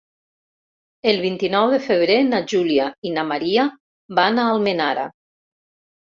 [1.11, 3.67] El vint-i-nou de febrer na Júlia i na Maria
[4.23, 5.07] van a Almenara.